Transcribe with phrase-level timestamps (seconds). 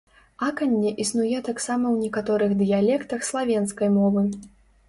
[0.45, 4.27] Аканне існуе таксама ў некаторых дыялектах славенскай мовы.